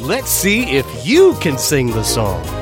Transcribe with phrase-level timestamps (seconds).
[0.00, 2.57] Let's see if you can sing the song.